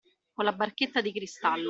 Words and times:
Con 0.33 0.45
la 0.45 0.53
barchetta 0.53 0.99
di 0.99 1.11
cristallo. 1.13 1.59